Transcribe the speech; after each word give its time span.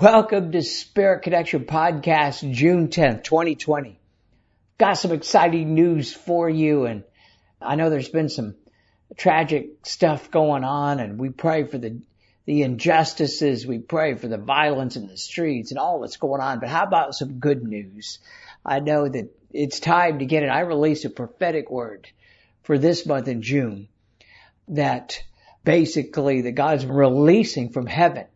Welcome 0.00 0.50
to 0.50 0.62
Spirit 0.62 1.22
Connection 1.22 1.66
Podcast, 1.66 2.52
June 2.52 2.88
10th, 2.88 3.22
2020. 3.22 4.00
Got 4.76 4.94
some 4.94 5.12
exciting 5.12 5.74
news 5.74 6.12
for 6.12 6.50
you 6.50 6.86
and 6.86 7.04
I 7.62 7.76
know 7.76 7.90
there's 7.90 8.08
been 8.08 8.28
some 8.28 8.56
tragic 9.16 9.86
stuff 9.86 10.32
going 10.32 10.64
on 10.64 10.98
and 10.98 11.16
we 11.16 11.28
pray 11.30 11.62
for 11.62 11.78
the, 11.78 12.02
the 12.44 12.62
injustices, 12.62 13.68
we 13.68 13.78
pray 13.78 14.16
for 14.16 14.26
the 14.26 14.36
violence 14.36 14.96
in 14.96 15.06
the 15.06 15.16
streets 15.16 15.70
and 15.70 15.78
all 15.78 16.00
that's 16.00 16.16
going 16.16 16.40
on, 16.40 16.58
but 16.58 16.68
how 16.68 16.82
about 16.82 17.14
some 17.14 17.38
good 17.38 17.62
news? 17.62 18.18
I 18.66 18.80
know 18.80 19.08
that 19.08 19.32
it's 19.52 19.78
time 19.78 20.18
to 20.18 20.26
get 20.26 20.42
it. 20.42 20.48
I 20.48 20.60
released 20.60 21.04
a 21.04 21.10
prophetic 21.10 21.70
word 21.70 22.08
for 22.64 22.78
this 22.78 23.06
month 23.06 23.28
in 23.28 23.42
June 23.42 23.86
that 24.66 25.22
basically 25.62 26.40
that 26.40 26.52
God's 26.56 26.84
releasing 26.84 27.68
from 27.68 27.86
heaven 27.86 28.26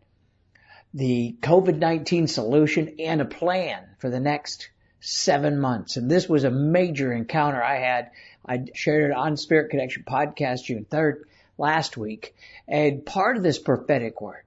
the 0.93 1.35
COVID-19 1.41 2.29
solution 2.29 2.95
and 2.99 3.21
a 3.21 3.25
plan 3.25 3.83
for 3.99 4.09
the 4.09 4.19
next 4.19 4.69
seven 5.01 5.59
months. 5.59 5.97
And 5.97 6.09
this 6.09 6.27
was 6.27 6.43
a 6.43 6.51
major 6.51 7.13
encounter 7.13 7.63
I 7.63 7.79
had. 7.79 8.11
I 8.45 8.65
shared 8.73 9.11
it 9.11 9.15
on 9.15 9.37
Spirit 9.37 9.69
Connection 9.69 10.03
podcast 10.07 10.63
June 10.63 10.85
3rd 10.89 11.21
last 11.57 11.97
week. 11.97 12.35
And 12.67 13.05
part 13.05 13.37
of 13.37 13.43
this 13.43 13.59
prophetic 13.59 14.19
word 14.21 14.43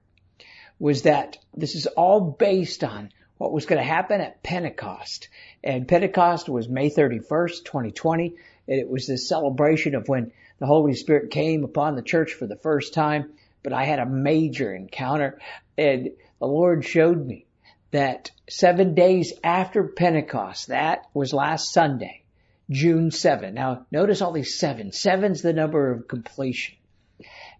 was 0.79 1.03
that 1.03 1.37
this 1.55 1.75
is 1.75 1.87
all 1.87 2.19
based 2.19 2.83
on 2.83 3.09
what 3.37 3.53
was 3.53 3.65
going 3.65 3.79
to 3.79 3.87
happen 3.87 4.21
at 4.21 4.43
Pentecost. 4.43 5.29
And 5.63 5.87
Pentecost 5.87 6.49
was 6.49 6.67
May 6.67 6.89
31st, 6.89 7.63
2020. 7.63 8.35
And 8.67 8.79
it 8.79 8.89
was 8.89 9.07
this 9.07 9.27
celebration 9.27 9.95
of 9.95 10.07
when 10.07 10.31
the 10.59 10.65
Holy 10.65 10.93
Spirit 10.93 11.31
came 11.31 11.63
upon 11.63 11.95
the 11.95 12.01
church 12.01 12.33
for 12.33 12.47
the 12.47 12.57
first 12.57 12.93
time. 12.93 13.31
But 13.63 13.73
I 13.73 13.85
had 13.85 13.99
a 13.99 14.05
major 14.05 14.73
encounter 14.73 15.39
and 15.77 16.11
the 16.43 16.49
Lord 16.49 16.83
showed 16.83 17.25
me 17.25 17.45
that 17.91 18.31
seven 18.49 18.95
days 18.95 19.31
after 19.45 19.87
Pentecost, 19.87 20.67
that 20.67 21.05
was 21.13 21.31
last 21.31 21.71
Sunday, 21.71 22.25
June 22.69 23.11
7. 23.11 23.53
Now 23.53 23.85
notice 23.91 24.21
all 24.21 24.33
these 24.33 24.59
seven. 24.59 24.91
Seven's 24.91 25.41
the 25.41 25.53
number 25.53 25.89
of 25.89 26.09
completion. 26.09 26.75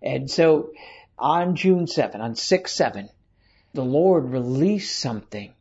And 0.01 0.29
so 0.29 0.71
on 1.17 1.55
June 1.55 1.87
7, 1.87 2.19
on 2.19 2.33
6-7, 2.33 3.07
the 3.73 3.85
Lord 3.85 4.33
released 4.33 4.99
something 4.99 5.53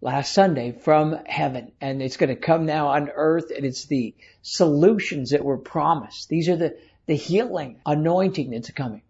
last 0.00 0.34
Sunday 0.34 0.72
from 0.72 1.16
heaven 1.26 1.70
and 1.80 2.02
it's 2.02 2.16
going 2.16 2.34
to 2.34 2.40
come 2.40 2.66
now 2.66 2.88
on 2.88 3.08
earth 3.14 3.52
and 3.56 3.64
it's 3.64 3.86
the 3.86 4.16
solutions 4.42 5.30
that 5.30 5.44
were 5.44 5.58
promised. 5.58 6.28
These 6.28 6.48
are 6.48 6.56
the, 6.56 6.76
the 7.06 7.14
healing 7.14 7.78
anointing 7.86 8.50
that's 8.50 8.72
coming. 8.72 9.02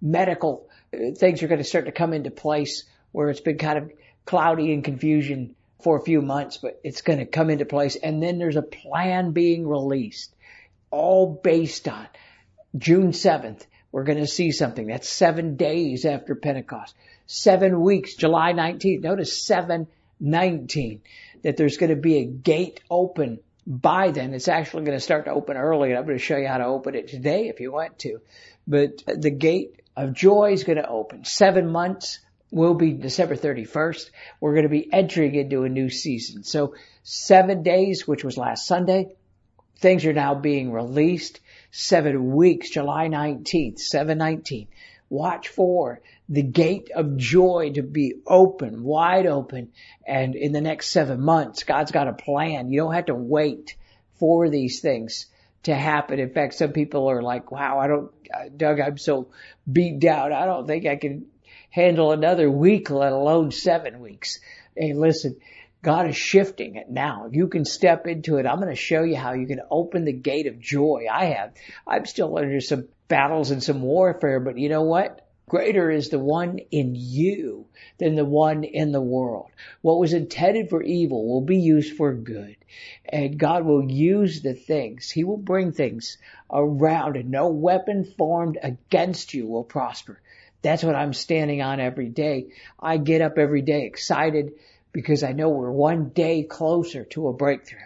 Medical 0.00 0.65
things 0.92 1.42
are 1.42 1.48
going 1.48 1.58
to 1.58 1.64
start 1.64 1.86
to 1.86 1.92
come 1.92 2.12
into 2.12 2.30
place 2.30 2.84
where 3.12 3.30
it's 3.30 3.40
been 3.40 3.58
kind 3.58 3.78
of 3.78 3.92
cloudy 4.24 4.72
and 4.72 4.84
confusion 4.84 5.54
for 5.82 5.96
a 5.96 6.02
few 6.02 6.22
months, 6.22 6.58
but 6.58 6.80
it's 6.84 7.02
going 7.02 7.18
to 7.18 7.26
come 7.26 7.50
into 7.50 7.64
place. 7.64 7.96
And 7.96 8.22
then 8.22 8.38
there's 8.38 8.56
a 8.56 8.62
plan 8.62 9.32
being 9.32 9.68
released, 9.68 10.34
all 10.90 11.40
based 11.42 11.88
on 11.88 12.06
June 12.76 13.12
7th. 13.12 13.66
We're 13.92 14.04
going 14.04 14.18
to 14.18 14.26
see 14.26 14.50
something. 14.50 14.88
That's 14.88 15.08
seven 15.08 15.56
days 15.56 16.04
after 16.04 16.34
Pentecost. 16.34 16.94
Seven 17.26 17.80
weeks, 17.80 18.14
July 18.14 18.52
19th. 18.52 19.02
Notice 19.02 19.42
719, 19.46 21.00
that 21.42 21.56
there's 21.56 21.76
going 21.76 21.90
to 21.90 21.96
be 21.96 22.18
a 22.18 22.24
gate 22.24 22.80
open 22.90 23.40
by 23.66 24.10
then. 24.10 24.34
It's 24.34 24.48
actually 24.48 24.84
going 24.84 24.98
to 24.98 25.02
start 25.02 25.24
to 25.24 25.32
open 25.32 25.56
early. 25.56 25.90
And 25.90 25.98
I'm 25.98 26.04
going 26.04 26.18
to 26.18 26.24
show 26.24 26.36
you 26.36 26.48
how 26.48 26.58
to 26.58 26.66
open 26.66 26.94
it 26.94 27.08
today 27.08 27.48
if 27.48 27.60
you 27.60 27.72
want 27.72 27.98
to. 28.00 28.20
But 28.66 29.02
the 29.06 29.30
gate 29.30 29.80
of 29.96 30.12
joy 30.12 30.52
is 30.52 30.64
going 30.64 30.78
to 30.78 30.88
open. 30.88 31.24
Seven 31.24 31.70
months 31.70 32.18
will 32.50 32.74
be 32.74 32.92
December 32.92 33.36
31st. 33.36 34.10
We're 34.40 34.52
going 34.52 34.64
to 34.64 34.68
be 34.68 34.92
entering 34.92 35.34
into 35.34 35.64
a 35.64 35.68
new 35.68 35.88
season. 35.90 36.44
So 36.44 36.74
seven 37.02 37.62
days, 37.62 38.06
which 38.06 38.22
was 38.22 38.36
last 38.36 38.66
Sunday, 38.66 39.16
things 39.78 40.04
are 40.04 40.12
now 40.12 40.34
being 40.34 40.70
released. 40.70 41.40
Seven 41.70 42.34
weeks, 42.34 42.70
July 42.70 43.08
19th, 43.08 43.78
719. 43.78 44.68
Watch 45.08 45.48
for 45.48 46.00
the 46.28 46.42
gate 46.42 46.90
of 46.94 47.16
joy 47.16 47.72
to 47.74 47.82
be 47.82 48.14
open, 48.26 48.82
wide 48.82 49.26
open. 49.26 49.72
And 50.06 50.34
in 50.34 50.52
the 50.52 50.60
next 50.60 50.88
seven 50.88 51.20
months, 51.20 51.62
God's 51.62 51.92
got 51.92 52.08
a 52.08 52.12
plan. 52.12 52.70
You 52.70 52.80
don't 52.80 52.94
have 52.94 53.06
to 53.06 53.14
wait 53.14 53.76
for 54.18 54.48
these 54.48 54.80
things 54.80 55.26
to 55.66 55.74
happen. 55.74 56.18
In 56.18 56.30
fact, 56.30 56.54
some 56.54 56.72
people 56.72 57.10
are 57.10 57.22
like, 57.22 57.50
wow, 57.50 57.78
I 57.78 57.86
don't, 57.88 58.10
uh, 58.32 58.48
Doug, 58.56 58.80
I'm 58.80 58.98
so 58.98 59.28
beat 59.70 60.00
down. 60.00 60.32
I 60.32 60.46
don't 60.46 60.66
think 60.66 60.86
I 60.86 60.96
can 60.96 61.26
handle 61.70 62.12
another 62.12 62.50
week, 62.50 62.90
let 62.90 63.12
alone 63.12 63.50
seven 63.50 64.00
weeks. 64.00 64.38
Hey, 64.76 64.92
listen, 64.94 65.36
God 65.82 66.08
is 66.08 66.16
shifting 66.16 66.76
it 66.76 66.88
now. 66.88 67.28
You 67.32 67.48
can 67.48 67.64
step 67.64 68.06
into 68.06 68.36
it, 68.36 68.46
I'm 68.46 68.60
going 68.60 68.70
to 68.70 68.80
show 68.80 69.02
you 69.02 69.16
how 69.16 69.32
you 69.32 69.46
can 69.46 69.60
open 69.70 70.04
the 70.04 70.12
gate 70.12 70.46
of 70.46 70.60
joy. 70.60 71.06
I 71.12 71.26
have. 71.26 71.52
I'm 71.86 72.06
still 72.06 72.36
under 72.38 72.60
some 72.60 72.88
battles 73.08 73.50
and 73.50 73.62
some 73.62 73.82
warfare, 73.82 74.40
but 74.40 74.58
you 74.58 74.68
know 74.68 74.82
what? 74.82 75.25
Greater 75.48 75.92
is 75.92 76.08
the 76.08 76.18
one 76.18 76.58
in 76.72 76.96
you 76.96 77.66
than 77.98 78.16
the 78.16 78.24
one 78.24 78.64
in 78.64 78.90
the 78.90 79.00
world. 79.00 79.48
What 79.80 80.00
was 80.00 80.12
intended 80.12 80.68
for 80.68 80.82
evil 80.82 81.28
will 81.28 81.40
be 81.40 81.58
used 81.58 81.96
for 81.96 82.12
good. 82.12 82.56
And 83.08 83.38
God 83.38 83.64
will 83.64 83.88
use 83.88 84.42
the 84.42 84.54
things. 84.54 85.08
He 85.08 85.22
will 85.22 85.36
bring 85.36 85.70
things 85.70 86.18
around 86.50 87.16
and 87.16 87.30
no 87.30 87.46
weapon 87.46 88.02
formed 88.02 88.58
against 88.60 89.34
you 89.34 89.46
will 89.46 89.62
prosper. 89.62 90.20
That's 90.62 90.82
what 90.82 90.96
I'm 90.96 91.12
standing 91.12 91.62
on 91.62 91.78
every 91.78 92.08
day. 92.08 92.48
I 92.80 92.96
get 92.96 93.20
up 93.20 93.38
every 93.38 93.62
day 93.62 93.86
excited 93.86 94.54
because 94.90 95.22
I 95.22 95.30
know 95.30 95.48
we're 95.48 95.70
one 95.70 96.08
day 96.08 96.42
closer 96.42 97.04
to 97.04 97.28
a 97.28 97.32
breakthrough. 97.32 97.78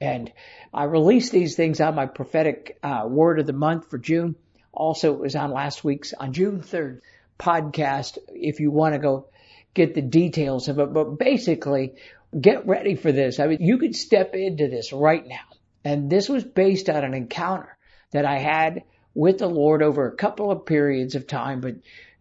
And 0.00 0.32
I 0.72 0.84
release 0.84 1.28
these 1.28 1.54
things 1.54 1.82
on 1.82 1.96
my 1.96 2.06
prophetic 2.06 2.78
uh, 2.82 3.04
word 3.06 3.40
of 3.40 3.46
the 3.46 3.52
month 3.52 3.90
for 3.90 3.98
June. 3.98 4.36
Also, 4.74 5.14
it 5.14 5.20
was 5.20 5.36
on 5.36 5.52
last 5.52 5.84
week's, 5.84 6.12
on 6.12 6.32
June 6.32 6.60
3rd 6.60 7.00
podcast, 7.38 8.18
if 8.28 8.60
you 8.60 8.70
want 8.70 8.94
to 8.94 8.98
go 8.98 9.26
get 9.72 9.94
the 9.94 10.02
details 10.02 10.68
of 10.68 10.78
it. 10.78 10.92
But 10.92 11.18
basically, 11.18 11.94
get 12.38 12.66
ready 12.66 12.94
for 12.94 13.12
this. 13.12 13.40
I 13.40 13.46
mean, 13.46 13.58
you 13.60 13.78
could 13.78 13.96
step 13.96 14.34
into 14.34 14.68
this 14.68 14.92
right 14.92 15.26
now. 15.26 15.44
And 15.84 16.10
this 16.10 16.28
was 16.28 16.44
based 16.44 16.88
on 16.88 17.04
an 17.04 17.14
encounter 17.14 17.76
that 18.12 18.24
I 18.24 18.38
had 18.38 18.84
with 19.14 19.38
the 19.38 19.48
Lord 19.48 19.82
over 19.82 20.06
a 20.08 20.16
couple 20.16 20.50
of 20.50 20.66
periods 20.66 21.14
of 21.14 21.26
time, 21.26 21.60
but 21.60 21.76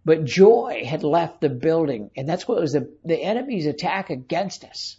but 0.05 0.25
joy 0.25 0.83
had 0.85 1.03
left 1.03 1.39
the 1.39 1.49
building, 1.49 2.11
and 2.17 2.27
that's 2.27 2.45
what 2.45 2.59
was 2.59 2.73
the, 2.73 2.91
the 3.05 3.21
enemy's 3.21 3.65
attack 3.65 4.09
against 4.09 4.65
us 4.65 4.97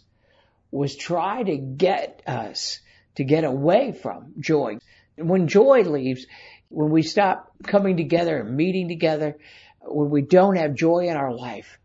was 0.71 0.95
try 0.95 1.43
to 1.43 1.57
get 1.57 2.23
us 2.25 2.79
to 3.15 3.23
get 3.23 3.43
away 3.43 3.91
from 3.91 4.33
joy. 4.39 4.77
When 5.15 5.47
joy 5.47 5.83
leaves, 5.83 6.25
when 6.69 6.89
we 6.89 7.01
stop 7.01 7.51
coming 7.63 7.97
together 7.97 8.39
and 8.39 8.55
meeting 8.55 8.87
together, 8.87 9.37
when 9.81 10.09
we 10.09 10.21
don't 10.21 10.55
have 10.55 10.75
joy 10.75 11.07
in 11.07 11.15
our 11.15 11.33
life, 11.33 11.79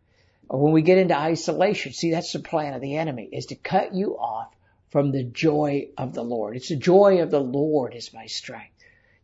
or 0.49 0.61
when 0.61 0.73
we 0.73 0.83
get 0.83 0.99
into 0.99 1.17
isolation, 1.17 1.93
see, 1.93 2.11
that's 2.11 2.33
the 2.33 2.41
plan 2.41 2.75
of 2.75 2.81
the 2.81 2.97
enemy, 2.97 3.29
is 3.31 3.47
to 3.47 3.55
cut 3.55 3.95
you 3.95 4.17
off 4.17 4.53
from 4.91 5.13
the 5.13 5.23
joy 5.23 5.89
of 5.97 6.15
the 6.15 6.25
Lord. 6.25 6.57
It's 6.57 6.69
the 6.69 6.77
joy 6.77 7.23
of 7.23 7.31
the 7.31 7.41
Lord 7.41 7.95
is 7.95 8.13
my 8.13 8.27
strength. 8.27 8.75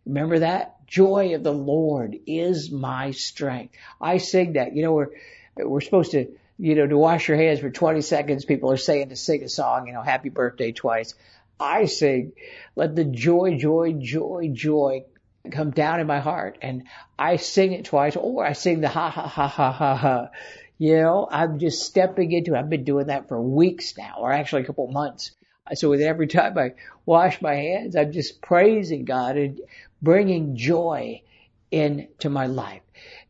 Remember 0.05 0.39
that? 0.39 0.87
Joy 0.87 1.35
of 1.35 1.43
the 1.43 1.53
Lord 1.53 2.17
is 2.27 2.71
my 2.71 3.11
strength. 3.11 3.75
I 4.01 4.19
sing 4.19 4.53
that. 4.53 4.77
You 4.77 4.83
know, 4.83 4.93
we're, 4.93 5.09
we're 5.57 5.81
supposed 5.81 6.13
to, 6.13 6.29
you 6.59 6.77
know, 6.77 6.87
to 6.87 6.97
wash 6.97 7.27
your 7.27 7.37
hands 7.37 7.59
for 7.59 7.71
20 7.71 8.03
seconds. 8.03 8.45
People 8.45 8.71
are 8.71 8.77
saying 8.77 9.09
to 9.09 9.17
sing 9.17 9.43
a 9.43 9.49
song, 9.49 9.89
you 9.89 9.93
know, 9.93 10.03
happy 10.03 10.29
birthday 10.29 10.71
twice. 10.71 11.15
I 11.59 11.87
sing, 11.87 12.33
let 12.77 12.95
the 12.95 13.05
joy, 13.05 13.57
joy, 13.59 13.95
joy, 13.99 14.51
joy 14.53 15.05
come 15.53 15.71
down 15.71 16.01
in 16.01 16.07
my 16.07 16.21
heart 16.21 16.59
and 16.63 16.85
I 17.19 17.37
sing 17.37 17.73
it 17.73 17.85
twice 17.85 18.17
or 18.17 18.45
I 18.45 18.53
sing 18.53 18.81
the 18.81 18.89
ha 18.89 19.11
ha 19.11 19.27
ha 19.27 19.49
ha 19.49 19.73
ha 19.73 19.97
ha. 19.97 20.29
You 20.79 20.97
know, 20.97 21.29
I'm 21.31 21.59
just 21.59 21.85
stepping 21.85 22.33
into 22.33 22.55
it. 22.55 22.59
I've 22.59 22.71
been 22.71 22.85
doing 22.85 23.07
that 23.07 23.29
for 23.29 23.41
weeks 23.41 23.97
now 23.97 24.17
or 24.19 24.33
actually 24.33 24.63
a 24.63 24.67
couple 24.67 24.87
months. 24.89 25.33
So 25.75 25.91
with 25.91 26.01
every 26.01 26.29
time 26.29 26.57
I 26.59 26.75
wash 27.05 27.43
my 27.43 27.55
hands, 27.55 27.97
I'm 27.97 28.13
just 28.13 28.41
praising 28.41 29.05
God 29.05 29.37
and 29.37 29.61
bringing 30.01 30.57
joy 30.57 31.23
into 31.71 32.31
my 32.31 32.47
life. 32.47 32.83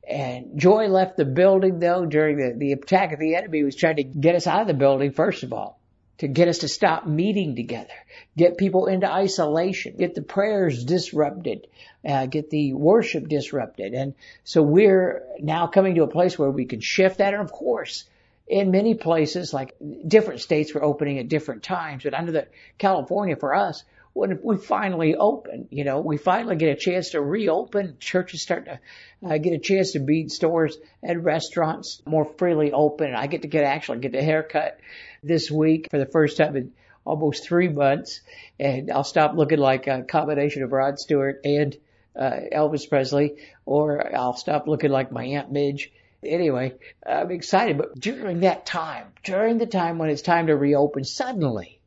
And 0.07 0.59
joy 0.59 0.89
left 0.89 1.17
the 1.17 1.25
building 1.25 1.79
though 1.79 2.07
during 2.07 2.37
the, 2.37 2.55
the 2.57 2.73
attack 2.73 3.13
of 3.13 3.19
the 3.19 3.35
enemy 3.35 3.65
was 3.65 3.75
trying 3.75 3.97
to 3.97 4.05
get 4.05 4.35
us 4.35 4.47
out 4.47 4.61
of 4.61 4.67
the 4.67 4.75
building 4.75 5.13
first 5.13 5.43
of 5.43 5.53
all. 5.53 5.76
To 6.19 6.29
get 6.29 6.49
us 6.49 6.59
to 6.59 6.69
stop 6.69 7.07
meeting 7.07 7.57
together, 7.57 7.93
get 8.37 8.57
people 8.57 8.87
into 8.87 9.11
isolation, 9.11 9.97
get 9.97 10.15
the 10.15 10.23
prayers 10.23 10.85
disrupted, 10.85 11.67
uh, 12.05 12.27
get 12.27 12.51
the 12.51 12.73
worship 12.73 13.29
disrupted. 13.29 13.93
And 13.93 14.15
so 14.45 14.63
we're 14.63 15.23
now 15.41 15.67
coming 15.67 15.95
to 15.97 16.05
a 16.05 16.09
place 16.09 16.39
where 16.39 16.51
we 16.51 16.65
can 16.65 16.81
shift 16.81 17.19
that. 17.19 17.35
And 17.35 17.43
of 17.43 17.53
course, 17.53 18.05
in 18.47 18.71
many 18.71 18.95
places, 18.95 19.53
like 19.53 19.75
different 20.07 20.41
states 20.41 20.73
were 20.73 20.85
opening 20.85 21.19
at 21.19 21.29
different 21.29 21.63
times, 21.63 22.05
but 22.05 22.15
under 22.15 22.33
the 22.33 22.47
California 22.79 23.37
for 23.37 23.55
us, 23.55 23.85
when 24.17 24.39
we 24.43 24.57
finally 24.57 25.15
open, 25.15 25.69
you 25.71 25.85
know, 25.85 26.01
we 26.01 26.17
finally 26.17 26.57
get 26.57 26.71
a 26.71 26.75
chance 26.75 27.11
to 27.11 27.21
reopen, 27.21 27.99
churches 28.01 28.41
start 28.41 28.65
to 28.65 28.81
uh, 29.29 29.37
get 29.37 29.53
a 29.53 29.59
chance 29.59 29.93
to 29.93 29.99
be 29.99 30.31
stores 30.31 30.79
and 31.03 31.23
restaurants 31.23 32.01
more 32.07 32.25
freely 32.25 32.73
open. 32.73 33.15
I 33.15 33.27
get 33.27 33.43
to 33.43 33.49
get 33.49 33.65
actually 33.65 33.99
get 33.99 34.15
a 34.15 34.23
haircut 34.23 34.81
this 35.23 35.51
week 35.51 35.89
for 35.91 35.99
the 35.99 36.07
first 36.07 36.39
time 36.39 36.57
in 36.57 36.73
almost 37.05 37.45
three 37.45 37.69
months, 37.69 38.23
and 38.59 38.91
I'll 38.91 39.05
stop 39.05 39.37
looking 39.37 39.59
like 39.59 39.87
a 39.87 40.03
combination 40.03 40.63
of 40.63 40.73
Rod 40.73 40.99
Stewart 40.99 41.43
and 41.45 41.77
uh, 42.19 42.41
Elvis 42.51 42.89
Presley, 42.89 43.37
or 43.67 44.17
I'll 44.17 44.35
stop 44.35 44.67
looking 44.67 44.91
like 44.91 45.13
my 45.13 45.25
Aunt 45.25 45.53
Midge. 45.53 45.93
Anyway, 46.25 46.73
I'm 47.07 47.31
excited, 47.31 47.77
but 47.77 48.01
during 48.01 48.41
that 48.41 48.65
time, 48.65 49.09
during 49.25 49.59
the 49.59 49.67
time 49.67 49.99
when 49.99 50.09
it's 50.09 50.23
time 50.23 50.47
to 50.47 50.57
reopen, 50.57 51.05
suddenly, 51.05 51.81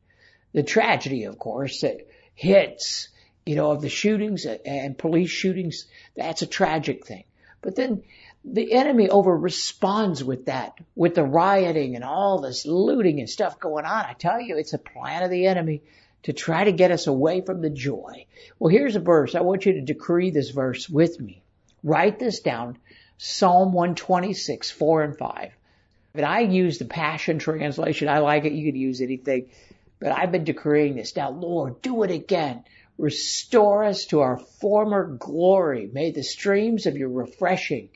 the 0.54 0.62
tragedy, 0.62 1.24
of 1.24 1.40
course, 1.40 1.81
that 1.81 2.06
hits, 2.39 3.09
you 3.45 3.56
know, 3.56 3.71
of 3.71 3.81
the 3.81 3.89
shootings 3.89 4.45
and 4.45 4.97
police 4.97 5.30
shootings, 5.30 5.88
that's 6.15 6.41
a 6.41 6.47
tragic 6.47 7.06
thing. 7.06 7.25
But 7.62 7.75
then 7.75 8.03
the 8.45 8.71
enemy 8.71 9.09
over 9.09 9.36
responds 9.36 10.24
with 10.24 10.45
that, 10.45 10.77
with 10.95 11.15
the 11.15 11.25
rioting 11.25 11.95
and 11.95 12.06
all 12.06 12.39
this 12.39 12.65
looting 12.65 13.19
and 13.19 13.30
stuff 13.30 13.59
going 13.59 13.83
on. 13.83 14.06
I 14.06 14.13
tell 14.13 14.39
you, 14.39 14.56
it's 14.56 14.71
a 14.71 14.77
plan 14.77 15.24
of 15.24 15.30
the 15.30 15.47
enemy 15.47 15.81
to 16.24 16.31
try 16.31 16.63
to 16.63 16.71
get 16.71 16.91
us 16.91 17.07
away 17.07 17.41
from 17.41 17.59
the 17.59 17.69
joy. 17.69 18.25
Well, 18.57 18.71
here's 18.71 18.95
a 18.95 19.01
verse. 19.01 19.35
I 19.35 19.42
want 19.42 19.65
you 19.65 19.74
to 19.74 19.81
decree 19.81 20.30
this 20.30 20.51
verse 20.51 20.89
with 20.89 21.19
me. 21.19 21.42
Write 21.83 22.19
this 22.19 22.39
down. 22.39 22.77
Psalm 23.18 23.74
126, 23.74 24.71
4 24.71 25.03
and 25.03 25.18
5. 25.18 25.51
But 26.13 26.24
I 26.24 26.39
use 26.39 26.77
the 26.77 26.85
Passion 26.85 27.38
Translation. 27.38 28.07
I 28.07 28.19
like 28.19 28.45
it. 28.45 28.53
You 28.53 28.71
could 28.71 28.80
use 28.80 29.01
anything. 29.01 29.50
But 30.00 30.13
I've 30.13 30.31
been 30.31 30.46
decreeing 30.46 30.96
this. 30.96 31.16
Now, 31.16 31.31
Lord, 31.31 31.81
do 31.81 32.04
it 32.04 32.12
again. 32.12 32.63
Restore 32.98 33.84
us 33.84 34.06
to 34.07 34.22
our 34.22 34.38
former 34.38 35.06
glory. 35.06 35.90
May 35.92 36.12
the 36.12 36.24
streams 36.24 36.86
of 36.86 36.98
your 36.98 37.10
refreshing 37.10 37.90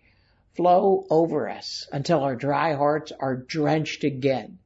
flow 0.56 1.06
over 1.10 1.50
us 1.50 1.88
until 1.92 2.22
our 2.22 2.36
dry 2.36 2.74
hearts 2.74 3.12
are 3.18 3.36
drenched 3.36 4.04
again. 4.04 4.60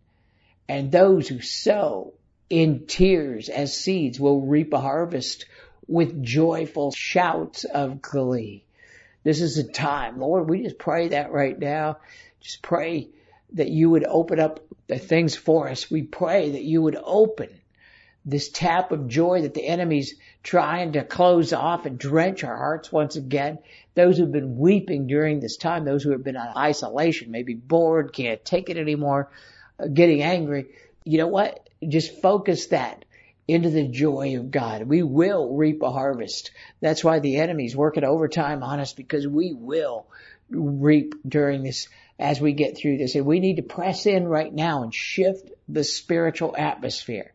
And 0.67 0.91
those 0.91 1.27
who 1.27 1.41
sow 1.41 2.13
in 2.49 2.87
tears 2.87 3.49
as 3.49 3.75
seeds 3.75 4.19
will 4.19 4.41
reap 4.41 4.73
a 4.73 4.79
harvest 4.79 5.45
with 5.87 6.23
joyful 6.23 6.91
shouts 6.91 7.63
of 7.63 8.01
glee. 8.01 8.63
This 9.23 9.41
is 9.41 9.57
a 9.57 9.63
time, 9.63 10.19
Lord, 10.19 10.49
we 10.49 10.63
just 10.63 10.77
pray 10.77 11.09
that 11.09 11.31
right 11.31 11.57
now. 11.57 11.97
Just 12.41 12.61
pray 12.61 13.09
that 13.53 13.69
you 13.69 13.89
would 13.89 14.05
open 14.05 14.39
up 14.39 14.59
the 14.87 14.99
things 14.99 15.35
for 15.35 15.69
us. 15.69 15.89
We 15.89 16.03
pray 16.03 16.51
that 16.51 16.63
you 16.63 16.81
would 16.81 16.97
open 17.01 17.49
this 18.27 18.49
tap 18.49 18.91
of 18.91 19.07
joy 19.07 19.43
that 19.43 19.53
the 19.53 19.65
enemy's 19.65 20.15
trying 20.43 20.91
to 20.91 21.03
close 21.03 21.53
off 21.53 21.85
and 21.85 21.97
drench 21.97 22.43
our 22.43 22.57
hearts 22.57 22.91
once 22.91 23.15
again. 23.15 23.57
Those 23.95 24.17
who've 24.17 24.31
been 24.31 24.57
weeping 24.57 25.07
during 25.07 25.39
this 25.39 25.55
time, 25.55 25.85
those 25.85 26.03
who 26.03 26.11
have 26.11 26.25
been 26.25 26.35
in 26.35 26.41
isolation, 26.57 27.31
maybe 27.31 27.53
bored, 27.53 28.11
can't 28.11 28.43
take 28.43 28.69
it 28.69 28.77
anymore, 28.77 29.31
uh, 29.79 29.87
getting 29.87 30.23
angry. 30.23 30.67
You 31.05 31.19
know 31.19 31.27
what? 31.27 31.69
Just 31.87 32.21
focus 32.21 32.67
that 32.67 33.05
into 33.47 33.69
the 33.69 33.87
joy 33.87 34.35
of 34.37 34.51
God. 34.51 34.83
We 34.83 35.03
will 35.03 35.55
reap 35.55 35.81
a 35.81 35.91
harvest. 35.91 36.51
That's 36.81 37.03
why 37.03 37.19
the 37.19 37.37
enemy's 37.37 37.77
working 37.77 38.03
overtime 38.03 38.61
on 38.61 38.81
us 38.81 38.91
because 38.91 39.25
we 39.25 39.53
will 39.53 40.05
reap 40.49 41.15
during 41.25 41.63
this 41.63 41.87
as 42.19 42.41
we 42.41 42.53
get 42.53 42.77
through 42.77 42.97
this. 42.97 43.15
And 43.15 43.25
we 43.25 43.39
need 43.39 43.57
to 43.57 43.63
press 43.63 44.05
in 44.05 44.27
right 44.27 44.53
now 44.53 44.83
and 44.83 44.93
shift 44.93 45.51
the 45.67 45.83
spiritual 45.83 46.55
atmosphere. 46.57 47.33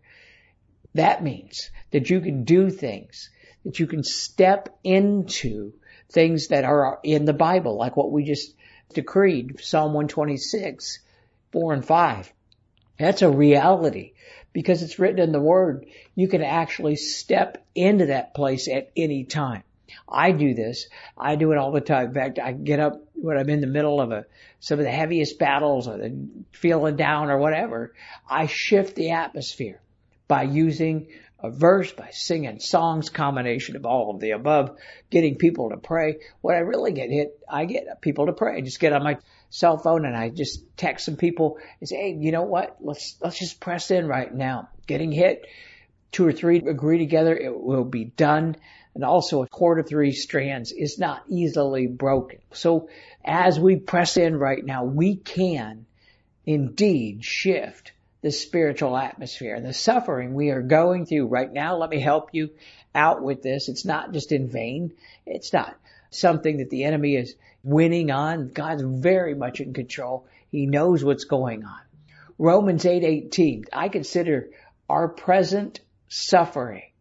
That 0.94 1.22
means 1.22 1.70
that 1.90 2.10
you 2.10 2.20
can 2.20 2.44
do 2.44 2.70
things, 2.70 3.30
that 3.64 3.78
you 3.78 3.86
can 3.86 4.02
step 4.02 4.68
into 4.84 5.72
things 6.10 6.48
that 6.48 6.64
are 6.64 7.00
in 7.02 7.24
the 7.24 7.32
Bible, 7.32 7.78
like 7.78 7.96
what 7.96 8.10
we 8.12 8.24
just 8.24 8.54
decreed, 8.92 9.60
Psalm 9.60 9.94
126, 9.94 10.98
4 11.52 11.72
and 11.72 11.84
5. 11.84 12.32
That's 12.98 13.22
a 13.22 13.30
reality 13.30 14.12
because 14.52 14.82
it's 14.82 14.98
written 14.98 15.20
in 15.20 15.32
the 15.32 15.40
Word. 15.40 15.86
You 16.14 16.28
can 16.28 16.42
actually 16.42 16.96
step 16.96 17.64
into 17.74 18.06
that 18.06 18.34
place 18.34 18.68
at 18.68 18.90
any 18.96 19.24
time. 19.24 19.62
I 20.08 20.32
do 20.32 20.54
this. 20.54 20.86
I 21.16 21.36
do 21.36 21.52
it 21.52 21.58
all 21.58 21.72
the 21.72 21.80
time. 21.80 22.08
In 22.08 22.14
fact, 22.14 22.38
I 22.38 22.52
get 22.52 22.80
up 22.80 23.02
when 23.14 23.36
I'm 23.36 23.48
in 23.48 23.60
the 23.60 23.66
middle 23.66 24.00
of 24.00 24.10
a, 24.10 24.26
some 24.60 24.78
of 24.78 24.84
the 24.84 24.90
heaviest 24.90 25.38
battles 25.38 25.88
or 25.88 25.98
the 25.98 26.16
feeling 26.52 26.96
down 26.96 27.30
or 27.30 27.38
whatever. 27.38 27.94
I 28.28 28.46
shift 28.46 28.94
the 28.94 29.10
atmosphere 29.10 29.80
by 30.28 30.44
using 30.44 31.08
a 31.42 31.50
verse, 31.50 31.92
by 31.92 32.10
singing 32.12 32.60
songs, 32.60 33.10
combination 33.10 33.74
of 33.74 33.84
all 33.84 34.10
of 34.10 34.20
the 34.20 34.30
above, 34.30 34.76
getting 35.10 35.36
people 35.36 35.70
to 35.70 35.76
pray. 35.76 36.18
When 36.40 36.54
I 36.54 36.60
really 36.60 36.92
get 36.92 37.10
hit, 37.10 37.38
I 37.48 37.64
get 37.64 38.00
people 38.00 38.26
to 38.26 38.32
pray. 38.32 38.56
I 38.56 38.60
just 38.60 38.78
get 38.78 38.92
on 38.92 39.02
my 39.02 39.18
cell 39.50 39.76
phone 39.76 40.06
and 40.06 40.16
I 40.16 40.30
just 40.30 40.64
text 40.76 41.04
some 41.04 41.16
people 41.16 41.58
and 41.80 41.88
say, 41.88 41.96
hey, 41.96 42.16
you 42.18 42.30
know 42.30 42.44
what? 42.44 42.76
Let's, 42.80 43.16
let's 43.20 43.38
just 43.38 43.60
press 43.60 43.90
in 43.90 44.06
right 44.06 44.32
now. 44.32 44.68
Getting 44.86 45.10
hit, 45.10 45.46
two 46.12 46.26
or 46.26 46.32
three 46.32 46.58
agree 46.58 46.98
together, 46.98 47.36
it 47.36 47.58
will 47.58 47.84
be 47.84 48.04
done. 48.04 48.56
And 48.94 49.04
also 49.04 49.42
a 49.42 49.48
cord 49.48 49.78
of 49.78 49.88
three 49.88 50.12
strands 50.12 50.70
is 50.70 50.98
not 50.98 51.22
easily 51.28 51.86
broken. 51.86 52.40
So 52.52 52.88
as 53.24 53.58
we 53.58 53.76
press 53.76 54.16
in 54.16 54.36
right 54.36 54.64
now, 54.64 54.84
we 54.84 55.16
can 55.16 55.86
indeed 56.44 57.24
shift 57.24 57.92
the 58.20 58.30
spiritual 58.30 58.96
atmosphere 58.96 59.54
and 59.54 59.66
the 59.66 59.72
suffering 59.72 60.34
we 60.34 60.50
are 60.50 60.62
going 60.62 61.06
through 61.06 61.26
right 61.26 61.52
now. 61.52 61.76
Let 61.76 61.90
me 61.90 62.00
help 62.00 62.30
you 62.32 62.50
out 62.94 63.22
with 63.22 63.42
this. 63.42 63.68
It's 63.68 63.84
not 63.84 64.12
just 64.12 64.30
in 64.30 64.48
vain. 64.48 64.92
It's 65.26 65.52
not 65.52 65.76
something 66.10 66.58
that 66.58 66.70
the 66.70 66.84
enemy 66.84 67.16
is 67.16 67.34
winning 67.64 68.10
on. 68.10 68.48
God's 68.48 68.82
very 68.82 69.34
much 69.34 69.60
in 69.60 69.72
control. 69.72 70.26
He 70.50 70.66
knows 70.66 71.02
what's 71.02 71.24
going 71.24 71.64
on. 71.64 71.80
Romans 72.38 72.84
8:18. 72.84 73.38
8, 73.38 73.68
I 73.72 73.88
consider 73.88 74.50
our 74.88 75.08
present 75.08 75.80
suffering 76.08 76.91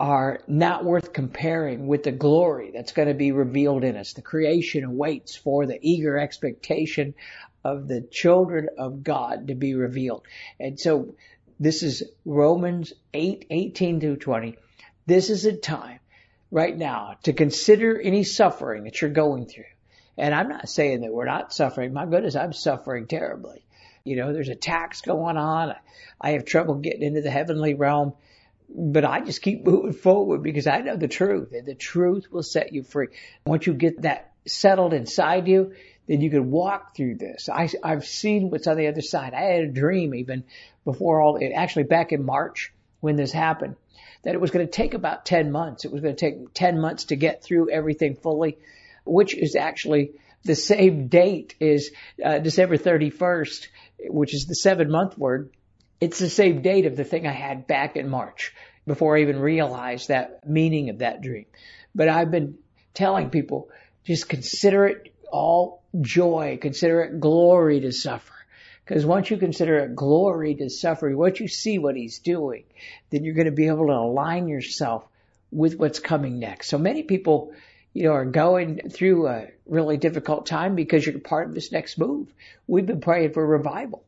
are 0.00 0.40
not 0.48 0.84
worth 0.84 1.12
comparing 1.12 1.86
with 1.86 2.02
the 2.02 2.12
glory 2.12 2.72
that's 2.72 2.92
going 2.92 3.08
to 3.08 3.14
be 3.14 3.32
revealed 3.32 3.84
in 3.84 3.96
us. 3.96 4.12
The 4.12 4.22
creation 4.22 4.84
awaits 4.84 5.36
for 5.36 5.66
the 5.66 5.78
eager 5.80 6.18
expectation 6.18 7.14
of 7.62 7.86
the 7.86 8.02
children 8.02 8.68
of 8.76 9.02
God 9.02 9.48
to 9.48 9.54
be 9.54 9.74
revealed. 9.74 10.22
And 10.58 10.78
so 10.78 11.14
this 11.60 11.82
is 11.82 12.02
Romans 12.24 12.92
8, 13.12 13.46
18 13.48 14.00
through 14.00 14.16
20. 14.16 14.56
This 15.06 15.30
is 15.30 15.46
a 15.46 15.56
time 15.56 16.00
right 16.50 16.76
now 16.76 17.16
to 17.22 17.32
consider 17.32 18.00
any 18.00 18.24
suffering 18.24 18.84
that 18.84 19.00
you're 19.00 19.10
going 19.10 19.46
through. 19.46 19.64
And 20.16 20.34
I'm 20.34 20.48
not 20.48 20.68
saying 20.68 21.00
that 21.00 21.12
we're 21.12 21.24
not 21.24 21.52
suffering. 21.52 21.92
My 21.92 22.06
goodness, 22.06 22.36
I'm 22.36 22.52
suffering 22.52 23.06
terribly. 23.06 23.64
You 24.04 24.16
know, 24.16 24.32
there's 24.32 24.48
attacks 24.48 25.00
going 25.00 25.36
on. 25.36 25.74
I 26.20 26.30
have 26.32 26.44
trouble 26.44 26.76
getting 26.76 27.02
into 27.02 27.22
the 27.22 27.30
heavenly 27.30 27.74
realm 27.74 28.12
but 28.68 29.04
I 29.04 29.20
just 29.20 29.42
keep 29.42 29.66
moving 29.66 29.92
forward 29.92 30.42
because 30.42 30.66
I 30.66 30.80
know 30.80 30.96
the 30.96 31.08
truth 31.08 31.52
and 31.52 31.66
the 31.66 31.74
truth 31.74 32.26
will 32.30 32.42
set 32.42 32.72
you 32.72 32.82
free. 32.82 33.08
Once 33.46 33.66
you 33.66 33.74
get 33.74 34.02
that 34.02 34.32
settled 34.46 34.92
inside 34.92 35.48
you, 35.48 35.74
then 36.06 36.20
you 36.20 36.30
can 36.30 36.50
walk 36.50 36.96
through 36.96 37.16
this. 37.16 37.48
I, 37.48 37.68
I've 37.82 38.04
seen 38.04 38.50
what's 38.50 38.66
on 38.66 38.76
the 38.76 38.88
other 38.88 39.00
side. 39.00 39.32
I 39.34 39.42
had 39.42 39.64
a 39.64 39.68
dream 39.68 40.14
even 40.14 40.44
before 40.84 41.20
all, 41.20 41.36
it 41.36 41.52
actually 41.54 41.84
back 41.84 42.12
in 42.12 42.24
March 42.24 42.72
when 43.00 43.16
this 43.16 43.32
happened, 43.32 43.76
that 44.22 44.34
it 44.34 44.40
was 44.40 44.50
going 44.50 44.66
to 44.66 44.72
take 44.72 44.94
about 44.94 45.24
10 45.24 45.50
months. 45.52 45.84
It 45.84 45.92
was 45.92 46.00
going 46.00 46.16
to 46.16 46.20
take 46.20 46.52
10 46.52 46.80
months 46.80 47.04
to 47.04 47.16
get 47.16 47.42
through 47.42 47.70
everything 47.70 48.16
fully, 48.16 48.58
which 49.04 49.36
is 49.36 49.56
actually 49.56 50.12
the 50.44 50.54
same 50.54 51.08
date 51.08 51.54
is 51.58 51.90
uh, 52.22 52.38
December 52.38 52.76
31st, 52.76 53.66
which 54.08 54.34
is 54.34 54.46
the 54.46 54.54
seven 54.54 54.90
month 54.90 55.16
word 55.16 55.50
it's 56.00 56.18
the 56.18 56.30
same 56.30 56.62
date 56.62 56.86
of 56.86 56.96
the 56.96 57.04
thing 57.04 57.26
I 57.26 57.32
had 57.32 57.66
back 57.66 57.96
in 57.96 58.08
March 58.08 58.54
before 58.86 59.16
I 59.16 59.22
even 59.22 59.38
realized 59.38 60.08
that 60.08 60.46
meaning 60.48 60.90
of 60.90 60.98
that 60.98 61.22
dream. 61.22 61.46
But 61.94 62.08
I've 62.08 62.30
been 62.30 62.58
telling 62.92 63.30
people, 63.30 63.70
just 64.04 64.28
consider 64.28 64.86
it 64.86 65.14
all 65.30 65.82
joy, 66.00 66.58
consider 66.60 67.02
it 67.02 67.20
glory 67.20 67.80
to 67.80 67.92
suffer. 67.92 68.32
Because 68.84 69.06
once 69.06 69.30
you 69.30 69.38
consider 69.38 69.78
it 69.78 69.94
glory 69.94 70.56
to 70.56 70.68
suffer, 70.68 71.16
once 71.16 71.40
you 71.40 71.48
see 71.48 71.78
what 71.78 71.96
he's 71.96 72.18
doing, 72.18 72.64
then 73.10 73.24
you're 73.24 73.34
going 73.34 73.46
to 73.46 73.52
be 73.52 73.68
able 73.68 73.86
to 73.86 73.92
align 73.92 74.46
yourself 74.46 75.06
with 75.50 75.76
what's 75.76 76.00
coming 76.00 76.38
next. 76.38 76.68
So 76.68 76.76
many 76.76 77.02
people, 77.02 77.52
you 77.94 78.04
know, 78.04 78.12
are 78.12 78.26
going 78.26 78.90
through 78.90 79.28
a 79.28 79.46
really 79.64 79.96
difficult 79.96 80.44
time 80.44 80.74
because 80.74 81.06
you're 81.06 81.18
part 81.18 81.48
of 81.48 81.54
this 81.54 81.72
next 81.72 81.96
move. 81.96 82.28
We've 82.66 82.84
been 82.84 83.00
praying 83.00 83.32
for 83.32 83.46
revival. 83.46 84.04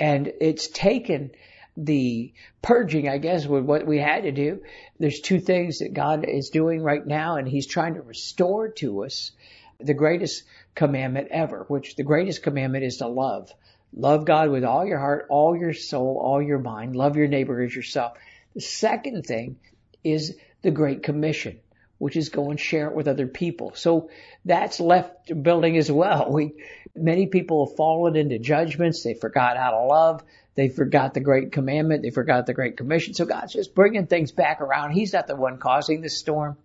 And 0.00 0.32
it's 0.40 0.68
taken 0.68 1.32
the 1.76 2.32
purging, 2.60 3.08
I 3.08 3.18
guess, 3.18 3.46
with 3.46 3.64
what 3.64 3.86
we 3.86 3.98
had 3.98 4.24
to 4.24 4.32
do. 4.32 4.62
There's 4.98 5.20
two 5.20 5.40
things 5.40 5.78
that 5.78 5.94
God 5.94 6.24
is 6.28 6.50
doing 6.50 6.82
right 6.82 7.06
now, 7.06 7.36
and 7.36 7.48
He's 7.48 7.66
trying 7.66 7.94
to 7.94 8.02
restore 8.02 8.68
to 8.68 9.04
us 9.04 9.30
the 9.78 9.94
greatest 9.94 10.42
commandment 10.74 11.28
ever, 11.30 11.64
which 11.68 11.94
the 11.94 12.02
greatest 12.02 12.42
commandment 12.42 12.84
is 12.84 12.98
to 12.98 13.06
love. 13.06 13.52
Love 13.94 14.24
God 14.24 14.50
with 14.50 14.64
all 14.64 14.84
your 14.84 14.98
heart, 14.98 15.26
all 15.30 15.56
your 15.56 15.72
soul, 15.72 16.20
all 16.22 16.42
your 16.42 16.58
mind. 16.58 16.94
Love 16.94 17.16
your 17.16 17.28
neighbor 17.28 17.62
as 17.62 17.74
yourself. 17.74 18.18
The 18.54 18.60
second 18.60 19.24
thing 19.24 19.56
is 20.04 20.36
the 20.62 20.70
Great 20.70 21.02
Commission, 21.02 21.60
which 21.98 22.16
is 22.16 22.28
go 22.28 22.50
and 22.50 22.58
share 22.58 22.88
it 22.88 22.94
with 22.94 23.08
other 23.08 23.26
people. 23.26 23.72
So 23.74 24.10
that's 24.44 24.80
left 24.80 25.42
building 25.42 25.76
as 25.76 25.90
well. 25.90 26.30
We, 26.32 26.54
many 26.94 27.26
people 27.26 27.66
have 27.66 27.76
fallen 27.76 28.16
into 28.16 28.38
judgments. 28.38 29.02
They 29.02 29.14
forgot 29.14 29.56
how 29.56 29.70
to 29.72 29.84
love. 29.84 30.22
They 30.54 30.68
forgot 30.68 31.14
the 31.14 31.20
Great 31.20 31.52
Commandment. 31.52 32.02
They 32.02 32.10
forgot 32.10 32.46
the 32.46 32.54
Great 32.54 32.76
Commission. 32.76 33.14
So 33.14 33.24
God's 33.24 33.52
just 33.52 33.74
bringing 33.74 34.06
things 34.06 34.32
back 34.32 34.60
around. 34.60 34.92
He's 34.92 35.12
not 35.12 35.26
the 35.26 35.36
one 35.36 35.58
causing 35.58 36.00
the 36.00 36.10
storm. 36.10 36.56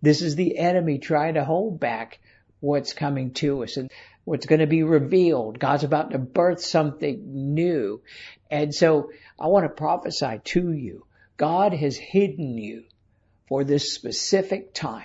This 0.00 0.22
is 0.22 0.34
the 0.36 0.58
enemy 0.58 0.98
trying 0.98 1.34
to 1.34 1.44
hold 1.44 1.80
back 1.80 2.20
what's 2.60 2.92
coming 2.92 3.32
to 3.34 3.62
us 3.62 3.76
and 3.76 3.90
what's 4.24 4.46
going 4.46 4.60
to 4.60 4.66
be 4.66 4.82
revealed. 4.82 5.58
God's 5.58 5.84
about 5.84 6.12
to 6.12 6.18
birth 6.18 6.62
something 6.62 7.54
new. 7.54 8.00
And 8.50 8.74
so 8.74 9.10
I 9.38 9.48
want 9.48 9.64
to 9.64 9.68
prophesy 9.68 10.40
to 10.44 10.72
you. 10.72 11.06
God 11.36 11.74
has 11.74 11.96
hidden 11.96 12.56
you 12.56 12.84
for 13.48 13.64
this 13.64 13.92
specific 13.92 14.72
time. 14.72 15.04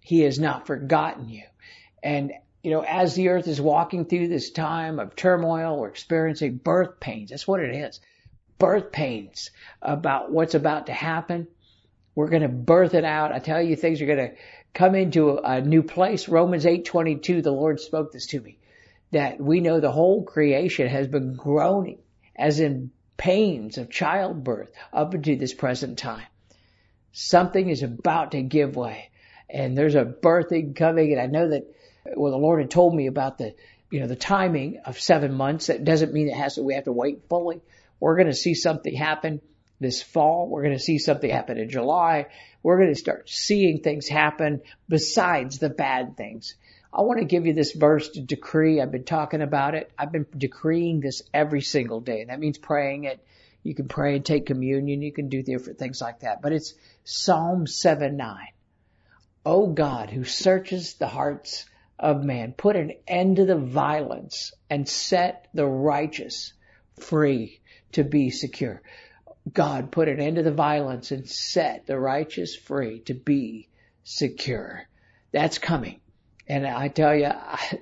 He 0.00 0.20
has 0.20 0.38
not 0.38 0.66
forgotten 0.66 1.28
you. 1.28 1.44
And, 2.02 2.32
you 2.62 2.70
know, 2.70 2.82
as 2.82 3.14
the 3.14 3.28
earth 3.28 3.48
is 3.48 3.60
walking 3.60 4.04
through 4.04 4.28
this 4.28 4.50
time 4.50 4.98
of 4.98 5.16
turmoil, 5.16 5.78
we're 5.78 5.88
experiencing 5.88 6.56
birth 6.56 7.00
pains. 7.00 7.30
That's 7.30 7.48
what 7.48 7.60
it 7.60 7.74
is. 7.74 8.00
Birth 8.58 8.92
pains 8.92 9.50
about 9.80 10.30
what's 10.30 10.54
about 10.54 10.86
to 10.86 10.92
happen. 10.92 11.48
We're 12.14 12.28
going 12.28 12.42
to 12.42 12.48
birth 12.48 12.94
it 12.94 13.04
out. 13.04 13.32
I 13.32 13.38
tell 13.38 13.62
you, 13.62 13.76
things 13.76 14.02
are 14.02 14.06
going 14.06 14.18
to 14.30 14.34
come 14.74 14.94
into 14.94 15.38
a 15.38 15.62
new 15.62 15.82
place. 15.82 16.28
Romans 16.28 16.66
8:22, 16.66 17.42
the 17.42 17.50
Lord 17.50 17.80
spoke 17.80 18.12
this 18.12 18.26
to 18.28 18.40
me, 18.40 18.58
that 19.12 19.40
we 19.40 19.60
know 19.60 19.80
the 19.80 19.90
whole 19.90 20.24
creation 20.24 20.88
has 20.88 21.06
been 21.08 21.34
groaning, 21.34 21.98
as 22.36 22.60
in 22.60 22.90
pains 23.16 23.78
of 23.78 23.90
childbirth, 23.90 24.70
up 24.92 25.14
until 25.14 25.38
this 25.38 25.54
present 25.54 25.98
time. 25.98 26.26
Something 27.12 27.70
is 27.70 27.82
about 27.82 28.32
to 28.32 28.42
give 28.42 28.76
way, 28.76 29.10
and 29.48 29.78
there's 29.78 29.94
a 29.94 30.04
birthing 30.04 30.76
coming. 30.76 31.12
And 31.12 31.20
I 31.20 31.26
know 31.26 31.48
that 31.48 31.74
well, 32.16 32.32
the 32.32 32.38
Lord 32.38 32.60
had 32.60 32.70
told 32.70 32.94
me 32.94 33.06
about 33.06 33.38
the 33.38 33.54
you 33.90 34.00
know 34.00 34.06
the 34.06 34.16
timing 34.16 34.80
of 34.84 35.00
seven 35.00 35.34
months. 35.34 35.66
That 35.66 35.84
doesn't 35.84 36.12
mean 36.12 36.28
it 36.28 36.36
has 36.36 36.54
to. 36.54 36.62
We 36.62 36.74
have 36.74 36.84
to 36.84 36.92
wait 36.92 37.22
fully. 37.28 37.60
We're 37.98 38.16
going 38.16 38.28
to 38.28 38.34
see 38.34 38.54
something 38.54 38.94
happen 38.94 39.40
this 39.80 40.02
fall. 40.02 40.48
We're 40.48 40.62
going 40.62 40.76
to 40.76 40.82
see 40.82 40.98
something 40.98 41.30
happen 41.30 41.58
in 41.58 41.70
July. 41.70 42.26
We're 42.62 42.78
going 42.78 42.94
to 42.94 43.00
start 43.00 43.28
seeing 43.28 43.80
things 43.80 44.08
happen 44.08 44.60
besides 44.88 45.58
the 45.58 45.70
bad 45.70 46.16
things. 46.16 46.54
I 46.92 47.02
want 47.02 47.20
to 47.20 47.24
give 47.24 47.46
you 47.46 47.54
this 47.54 47.72
verse 47.72 48.10
to 48.10 48.20
decree. 48.20 48.80
I've 48.80 48.90
been 48.90 49.04
talking 49.04 49.42
about 49.42 49.74
it. 49.74 49.90
I've 49.98 50.12
been 50.12 50.26
decreeing 50.36 51.00
this 51.00 51.22
every 51.32 51.62
single 51.62 52.00
day. 52.00 52.24
That 52.24 52.40
means 52.40 52.58
praying 52.58 53.04
it. 53.04 53.24
You 53.62 53.74
can 53.74 53.88
pray 53.88 54.16
and 54.16 54.24
take 54.24 54.46
communion. 54.46 55.02
You 55.02 55.12
can 55.12 55.28
do 55.28 55.42
different 55.42 55.78
things 55.78 56.00
like 56.00 56.20
that. 56.20 56.42
But 56.42 56.52
it's 56.52 56.74
Psalm 57.04 57.66
7 57.66 58.16
9. 58.16 58.46
O 59.46 59.68
God, 59.68 60.10
who 60.10 60.24
searches 60.24 60.94
the 60.94 61.06
hearts 61.06 61.64
of 62.00 62.24
man, 62.24 62.54
put 62.56 62.76
an 62.76 62.92
end 63.06 63.36
to 63.36 63.44
the 63.44 63.58
violence 63.58 64.52
and 64.70 64.88
set 64.88 65.48
the 65.52 65.66
righteous 65.66 66.54
free 66.98 67.60
to 67.92 68.02
be 68.02 68.30
secure. 68.30 68.82
God 69.52 69.92
put 69.92 70.08
an 70.08 70.18
end 70.18 70.36
to 70.36 70.42
the 70.42 70.50
violence 70.50 71.10
and 71.10 71.28
set 71.28 71.86
the 71.86 71.98
righteous 71.98 72.56
free 72.56 73.00
to 73.00 73.14
be 73.14 73.68
secure. 74.02 74.86
That's 75.32 75.58
coming. 75.58 76.00
And 76.48 76.66
I 76.66 76.88
tell 76.88 77.14
you, 77.14 77.26
I 77.32 77.80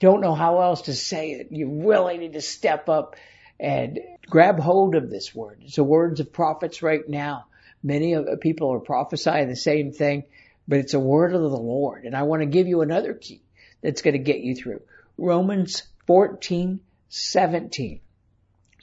don't 0.00 0.20
know 0.20 0.34
how 0.34 0.60
else 0.60 0.82
to 0.82 0.94
say 0.94 1.32
it. 1.32 1.48
You 1.50 1.86
really 1.86 2.18
need 2.18 2.32
to 2.34 2.42
step 2.42 2.88
up 2.88 3.16
and 3.60 4.00
grab 4.28 4.58
hold 4.58 4.96
of 4.96 5.10
this 5.10 5.32
word. 5.32 5.60
It's 5.62 5.76
the 5.76 5.84
words 5.84 6.18
of 6.18 6.32
prophets 6.32 6.82
right 6.82 7.08
now. 7.08 7.46
Many 7.82 8.14
of 8.14 8.26
people 8.40 8.72
are 8.74 8.80
prophesying 8.80 9.48
the 9.48 9.56
same 9.56 9.92
thing, 9.92 10.24
but 10.66 10.80
it's 10.80 10.94
a 10.94 11.00
word 11.00 11.34
of 11.34 11.40
the 11.40 11.48
Lord. 11.48 12.04
And 12.04 12.16
I 12.16 12.24
want 12.24 12.42
to 12.42 12.46
give 12.46 12.66
you 12.66 12.82
another 12.82 13.14
key 13.14 13.42
that's 13.82 14.02
going 14.02 14.14
to 14.14 14.18
get 14.18 14.40
you 14.40 14.54
through. 14.54 14.82
Romans 15.16 15.82
14, 16.06 16.80
17. 17.08 18.00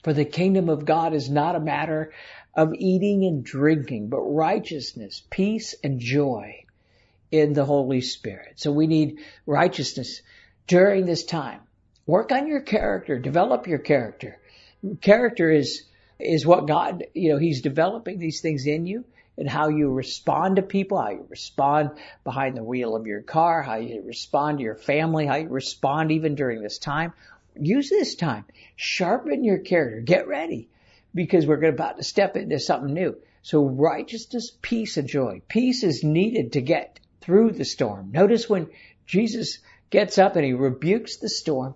For 0.02 0.12
the 0.12 0.24
kingdom 0.24 0.68
of 0.68 0.84
God 0.84 1.14
is 1.14 1.28
not 1.28 1.56
a 1.56 1.60
matter 1.60 2.12
of 2.54 2.74
eating 2.74 3.24
and 3.24 3.44
drinking, 3.44 4.08
but 4.08 4.20
righteousness, 4.20 5.22
peace, 5.30 5.74
and 5.82 6.00
joy 6.00 6.64
in 7.30 7.52
the 7.52 7.64
Holy 7.64 8.00
Spirit. 8.00 8.54
So 8.56 8.72
we 8.72 8.86
need 8.86 9.18
righteousness 9.46 10.22
during 10.66 11.04
this 11.04 11.24
time. 11.24 11.60
Work 12.06 12.32
on 12.32 12.46
your 12.46 12.60
character, 12.60 13.18
develop 13.18 13.66
your 13.66 13.78
character. 13.78 14.38
Character 15.00 15.50
is, 15.50 15.84
is 16.18 16.46
what 16.46 16.66
God, 16.66 17.04
you 17.14 17.30
know, 17.32 17.38
He's 17.38 17.62
developing 17.62 18.18
these 18.18 18.40
things 18.40 18.66
in 18.66 18.86
you 18.86 19.04
and 19.36 19.48
how 19.48 19.68
you 19.68 19.90
respond 19.90 20.56
to 20.56 20.62
people, 20.62 21.00
how 21.00 21.10
you 21.10 21.26
respond 21.28 21.90
behind 22.24 22.56
the 22.56 22.64
wheel 22.64 22.96
of 22.96 23.06
your 23.06 23.22
car, 23.22 23.62
how 23.62 23.76
you 23.76 24.02
respond 24.04 24.58
to 24.58 24.64
your 24.64 24.74
family, 24.74 25.26
how 25.26 25.36
you 25.36 25.48
respond 25.48 26.10
even 26.10 26.34
during 26.34 26.60
this 26.60 26.78
time. 26.78 27.12
Use 27.54 27.88
this 27.88 28.16
time. 28.16 28.44
Sharpen 28.76 29.44
your 29.44 29.58
character. 29.58 30.00
Get 30.00 30.26
ready 30.26 30.68
because 31.14 31.46
we're 31.46 31.64
about 31.64 31.96
to 31.96 32.04
step 32.04 32.36
into 32.36 32.58
something 32.58 32.92
new. 32.92 33.16
So 33.42 33.64
righteousness, 33.64 34.50
peace, 34.60 34.96
and 34.96 35.08
joy. 35.08 35.42
Peace 35.48 35.84
is 35.84 36.04
needed 36.04 36.52
to 36.52 36.60
get 36.60 36.98
through 37.20 37.52
the 37.52 37.64
storm. 37.64 38.10
Notice 38.12 38.48
when 38.48 38.68
Jesus 39.06 39.58
gets 39.90 40.18
up 40.18 40.36
and 40.36 40.44
he 40.44 40.52
rebukes 40.52 41.16
the 41.16 41.28
storm, 41.28 41.74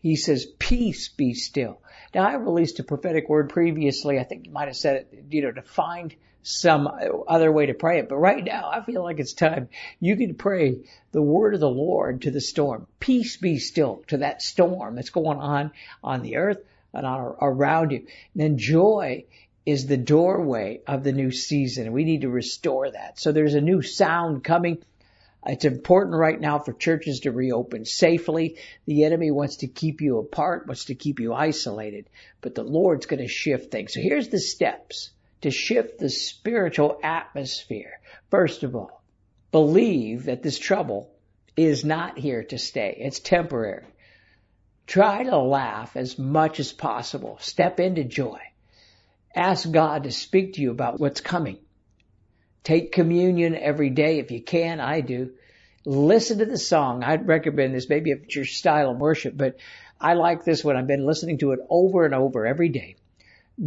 he 0.00 0.16
says, 0.16 0.46
peace 0.58 1.08
be 1.08 1.34
still. 1.34 1.80
Now 2.14 2.26
I 2.26 2.34
released 2.34 2.78
a 2.78 2.84
prophetic 2.84 3.28
word 3.28 3.50
previously. 3.50 4.18
I 4.18 4.24
think 4.24 4.46
you 4.46 4.52
might 4.52 4.68
have 4.68 4.76
said 4.76 4.96
it, 4.96 5.24
you 5.30 5.42
know, 5.42 5.52
to 5.52 5.62
find 5.62 6.14
some 6.42 6.88
other 7.28 7.52
way 7.52 7.66
to 7.66 7.74
pray 7.74 7.98
it. 7.98 8.08
But 8.08 8.16
right 8.16 8.42
now, 8.42 8.70
I 8.72 8.82
feel 8.82 9.02
like 9.02 9.18
it's 9.18 9.34
time. 9.34 9.68
You 10.00 10.16
can 10.16 10.34
pray 10.34 10.84
the 11.12 11.22
word 11.22 11.54
of 11.54 11.60
the 11.60 11.68
Lord 11.68 12.22
to 12.22 12.30
the 12.30 12.40
storm. 12.40 12.86
Peace 13.00 13.36
be 13.36 13.58
still 13.58 14.02
to 14.08 14.18
that 14.18 14.40
storm 14.40 14.94
that's 14.94 15.10
going 15.10 15.38
on 15.38 15.72
on 16.02 16.22
the 16.22 16.36
earth 16.36 16.58
and 16.94 17.04
on, 17.04 17.36
around 17.40 17.90
you. 17.90 17.98
And 17.98 18.06
then 18.34 18.58
joy 18.58 19.24
is 19.66 19.86
the 19.86 19.98
doorway 19.98 20.80
of 20.86 21.04
the 21.04 21.12
new 21.12 21.30
season. 21.30 21.92
We 21.92 22.04
need 22.04 22.22
to 22.22 22.30
restore 22.30 22.90
that. 22.90 23.20
So 23.20 23.32
there's 23.32 23.54
a 23.54 23.60
new 23.60 23.82
sound 23.82 24.42
coming. 24.42 24.78
It's 25.48 25.64
important 25.64 26.14
right 26.14 26.38
now 26.38 26.58
for 26.58 26.74
churches 26.74 27.20
to 27.20 27.32
reopen 27.32 27.86
safely. 27.86 28.58
The 28.84 29.04
enemy 29.04 29.30
wants 29.30 29.56
to 29.56 29.66
keep 29.66 30.02
you 30.02 30.18
apart, 30.18 30.66
wants 30.66 30.84
to 30.86 30.94
keep 30.94 31.20
you 31.20 31.32
isolated, 31.32 32.10
but 32.42 32.54
the 32.54 32.62
Lord's 32.62 33.06
going 33.06 33.22
to 33.22 33.28
shift 33.28 33.70
things. 33.70 33.94
So 33.94 34.00
here's 34.02 34.28
the 34.28 34.40
steps 34.40 35.10
to 35.40 35.50
shift 35.50 35.98
the 35.98 36.10
spiritual 36.10 37.00
atmosphere. 37.02 37.98
First 38.30 38.62
of 38.62 38.76
all, 38.76 39.02
believe 39.50 40.24
that 40.24 40.42
this 40.42 40.58
trouble 40.58 41.10
is 41.56 41.82
not 41.82 42.18
here 42.18 42.44
to 42.44 42.58
stay. 42.58 42.98
It's 42.98 43.18
temporary. 43.18 43.86
Try 44.86 45.22
to 45.22 45.38
laugh 45.38 45.96
as 45.96 46.18
much 46.18 46.60
as 46.60 46.72
possible. 46.72 47.38
Step 47.40 47.80
into 47.80 48.04
joy. 48.04 48.40
Ask 49.34 49.70
God 49.70 50.04
to 50.04 50.12
speak 50.12 50.54
to 50.54 50.60
you 50.60 50.70
about 50.70 51.00
what's 51.00 51.22
coming. 51.22 51.58
Take 52.64 52.92
communion 52.92 53.54
every 53.56 53.88
day 53.88 54.18
if 54.18 54.30
you 54.30 54.42
can. 54.42 54.78
I 54.78 55.00
do. 55.00 55.30
Listen 55.88 56.40
to 56.40 56.44
the 56.44 56.58
song. 56.58 57.02
I'd 57.02 57.26
recommend 57.26 57.74
this. 57.74 57.88
Maybe 57.88 58.10
it's 58.10 58.36
your 58.36 58.44
style 58.44 58.90
of 58.90 58.98
worship, 58.98 59.34
but 59.34 59.56
I 59.98 60.12
like 60.12 60.44
this 60.44 60.62
one. 60.62 60.76
I've 60.76 60.86
been 60.86 61.06
listening 61.06 61.38
to 61.38 61.52
it 61.52 61.60
over 61.70 62.04
and 62.04 62.14
over 62.14 62.46
every 62.46 62.68
day. 62.68 62.96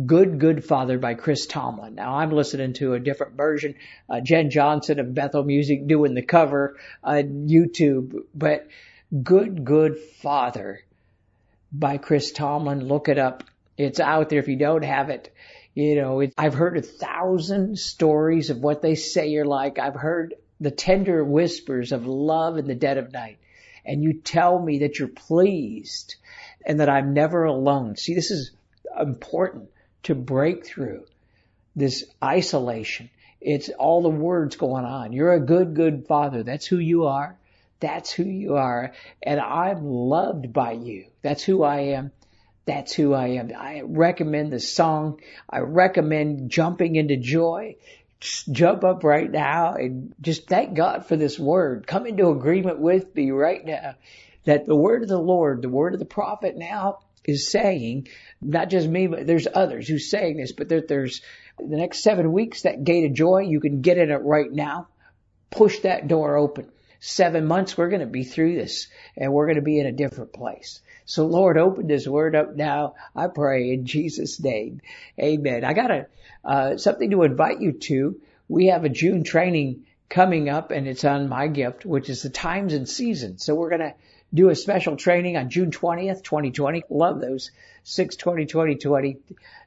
Good, 0.06 0.38
Good 0.38 0.64
Father 0.64 1.00
by 1.00 1.16
Chris 1.16 1.48
Tomlin. 1.48 1.96
Now 1.96 2.18
I'm 2.18 2.30
listening 2.30 2.74
to 2.74 2.94
a 2.94 3.00
different 3.00 3.38
version. 3.38 3.74
Uh, 4.08 4.22
Jen 4.22 4.52
Johnson 4.52 5.00
of 5.00 5.16
Bethel 5.16 5.44
Music 5.44 5.88
doing 5.88 6.14
the 6.14 6.22
cover 6.22 6.78
on 7.04 7.48
YouTube, 7.50 8.14
but 8.36 8.68
Good, 9.24 9.66
Good 9.66 9.98
Father 9.98 10.82
by 11.72 11.98
Chris 11.98 12.32
Tomlin. 12.32 12.88
Look 12.88 13.10
it 13.10 13.18
up. 13.18 13.46
It's 13.80 14.00
out 14.00 14.30
there 14.30 14.38
if 14.38 14.48
you 14.48 14.58
don't 14.58 14.84
have 14.86 15.10
it. 15.10 15.34
You 15.74 15.96
know, 15.96 16.20
it, 16.20 16.36
I've 16.38 16.54
heard 16.54 16.78
a 16.78 16.84
thousand 16.84 17.80
stories 17.80 18.52
of 18.52 18.60
what 18.60 18.84
they 18.84 18.94
say 18.94 19.30
you're 19.30 19.44
like. 19.44 19.80
I've 19.80 19.96
heard 19.96 20.36
the 20.62 20.72
tender 20.72 21.24
whispers 21.26 21.92
of 21.92 22.06
love 22.06 22.58
in 22.58 22.68
the 22.68 22.76
dead 22.76 22.98
of 22.98 23.12
night. 23.12 23.40
And 23.84 24.04
you 24.04 24.14
tell 24.14 24.62
me 24.62 24.80
that 24.80 25.00
you're 25.00 25.08
pleased 25.08 26.16
and 26.64 26.80
that 26.80 26.88
I'm 26.88 27.14
never 27.14 27.46
alone. 27.46 27.96
See, 27.98 28.14
this 28.14 28.30
is 28.30 28.52
important 28.98 29.70
to 30.04 30.14
break 30.14 30.66
through 30.66 31.06
this 31.76 32.06
isolation. 32.24 33.10
It's 33.42 33.70
all 33.70 34.04
the 34.04 34.10
words 34.10 34.56
going 34.56 34.86
on. 34.86 35.14
You're 35.14 35.34
a 35.34 35.40
good, 35.40 35.76
good 35.76 36.06
father. 36.08 36.44
That's 36.44 36.68
who 36.68 36.78
you 36.78 37.06
are. 37.06 37.40
That's 37.80 38.12
who 38.12 38.24
you 38.24 38.58
are. 38.58 38.94
And 39.24 39.40
I'm 39.40 39.84
loved 39.84 40.54
by 40.54 40.74
you. 40.74 41.06
That's 41.24 41.44
who 41.44 41.64
I 41.64 41.80
am. 41.96 42.12
That's 42.66 42.94
who 42.94 43.16
I 43.16 43.30
am. 43.30 43.52
I 43.58 43.82
recommend 43.84 44.54
the 44.54 44.60
song. 44.60 45.20
I 45.50 45.60
recommend 45.60 46.52
jumping 46.52 46.96
into 46.96 47.18
joy. 47.18 47.78
Jump 48.22 48.84
up 48.84 49.04
right 49.04 49.30
now 49.30 49.74
and 49.74 50.14
just 50.22 50.48
thank 50.48 50.76
God 50.76 51.08
for 51.08 51.16
this 51.16 51.40
word. 51.40 51.88
Come 51.88 52.06
into 52.06 52.30
agreement 52.30 52.80
with 52.80 53.16
me 53.16 53.32
right 53.32 53.66
now 53.66 53.96
that 54.46 54.66
the 54.66 54.76
word 54.76 55.04
of 55.04 55.10
the 55.10 55.20
Lord, 55.20 55.62
the 55.62 55.70
word 55.70 55.94
of 55.94 56.00
the 56.00 56.06
prophet 56.06 56.58
now 56.58 57.00
is 57.26 57.50
saying, 57.50 58.08
not 58.42 58.70
just 58.70 58.88
me, 58.88 59.08
but 59.08 59.28
there's 59.28 59.48
others 59.54 59.88
who's 59.88 60.10
saying 60.10 60.38
this, 60.38 60.52
but 60.52 60.70
that 60.70 60.88
there's 60.88 61.22
the 61.58 61.78
next 61.78 62.02
seven 62.02 62.32
weeks, 62.32 62.64
that 62.64 62.84
gate 62.84 63.06
of 63.06 63.14
joy, 63.14 63.40
you 63.40 63.60
can 63.60 63.82
get 63.82 63.98
in 63.98 64.10
it 64.12 64.22
right 64.24 64.52
now. 64.52 64.88
Push 65.52 65.80
that 65.80 66.08
door 66.08 66.38
open. 66.38 66.72
Seven 67.00 67.46
months, 67.46 67.78
we're 67.78 67.90
going 67.90 68.02
to 68.02 68.08
be 68.08 68.24
through 68.24 68.56
this 68.56 68.88
and 69.18 69.34
we're 69.34 69.48
going 69.48 69.56
to 69.56 69.62
be 69.62 69.80
in 69.80 69.88
a 69.88 69.92
different 69.92 70.34
place. 70.34 70.82
So 71.12 71.26
Lord, 71.26 71.58
open 71.58 71.88
this 71.88 72.08
word 72.08 72.38
up 72.38 72.56
now. 72.56 72.94
I 73.14 73.28
pray 73.28 73.74
in 73.74 73.86
Jesus 73.86 74.40
name. 74.40 74.80
Amen. 75.20 75.66
I 75.66 75.74
got 75.74 75.92
a, 75.92 76.08
uh, 76.46 76.78
something 76.78 77.12
to 77.12 77.24
invite 77.24 77.60
you 77.60 77.74
to. 77.74 78.22
We 78.48 78.68
have 78.68 78.86
a 78.86 78.90
June 78.90 79.26
training 79.26 79.88
coming 80.08 80.48
up 80.48 80.72
and 80.72 80.88
it's 80.88 81.04
on 81.04 81.28
my 81.28 81.48
gift, 81.48 81.86
which 81.86 82.10
is 82.10 82.22
the 82.22 82.30
times 82.30 82.74
and 82.74 82.88
seasons. 82.88 83.44
So 83.44 83.56
we're 83.56 83.72
going 83.72 83.82
to 83.82 83.94
do 84.34 84.48
a 84.52 84.56
special 84.56 84.96
training 84.96 85.36
on 85.36 85.50
June 85.50 85.72
20th, 85.72 86.24
2020. 86.24 86.84
Love 86.90 87.20
those. 87.20 87.52
6 87.84 88.16
20 88.16 88.46
20 88.46 89.18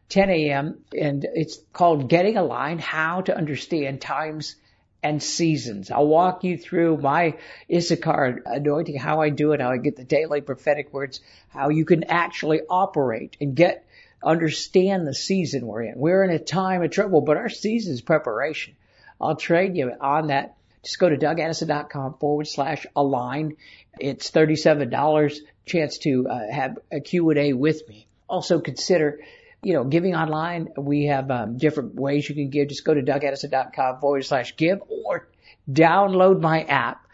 10 0.09 0.31
a.m. 0.31 0.79
And 0.99 1.27
it's 1.35 1.59
called 1.75 2.09
Getting 2.09 2.39
Aligned, 2.39 2.81
How 2.81 3.21
to 3.21 3.37
Understand 3.37 4.01
Times 4.01 4.57
and 5.05 5.23
Seasons. 5.23 5.91
I'll 5.91 6.07
walk 6.07 6.45
you 6.45 6.57
through 6.57 6.97
my 6.97 7.37
Issachar 7.73 8.43
anointing, 8.47 8.97
how 8.97 9.21
I 9.21 9.29
do 9.29 9.53
it, 9.53 9.61
how 9.61 9.71
I 9.71 9.77
get 9.77 9.97
the 9.97 10.03
daily 10.03 10.41
prophetic 10.41 10.93
words, 10.95 11.21
how 11.51 11.69
you 11.69 11.85
can 11.85 12.05
actually 12.05 12.63
operate 12.69 13.37
and 13.39 13.55
get, 13.55 13.87
understand 14.23 15.07
the 15.07 15.15
season 15.15 15.67
we're 15.67 15.83
in. 15.83 15.99
We're 15.99 16.25
in 16.25 16.31
a 16.31 16.39
time 16.39 16.83
of 16.83 16.91
trouble, 16.91 17.21
but 17.21 17.37
our 17.37 17.51
season 17.51 17.93
is 17.93 18.01
preparation. 18.01 18.75
I'll 19.21 19.37
train 19.37 19.77
you 19.77 19.93
on 20.01 20.29
that. 20.29 20.57
Just 20.83 20.99
go 20.99 21.11
to 21.11 21.19
dougaddison.com 21.19 22.15
forward 22.15 22.49
slash 22.49 22.87
align. 22.97 23.57
It's 24.01 24.31
$37 24.31 25.39
chance 25.67 25.99
to 25.99 26.29
uh, 26.29 26.51
have 26.51 26.79
a 26.91 27.01
Q&A 27.01 27.53
with 27.53 27.87
me. 27.89 28.07
Also 28.27 28.61
consider 28.61 29.21
you 29.65 29.73
know, 29.73 29.85
giving 29.85 30.15
online, 30.15 30.69
we 30.77 31.07
have 31.07 31.31
um, 31.31 31.57
different 31.57 31.95
ways 31.95 32.29
you 32.29 32.35
can 32.35 32.51
give. 32.51 32.69
Just 32.69 32.85
go 32.85 32.95
to 32.95 33.03
dougaddison.com 33.03 34.01
forward 34.01 34.25
slash 34.25 34.57
give 34.57 34.81
or 34.89 35.29
download 35.71 36.41
my 36.41 36.63
app. 36.63 37.07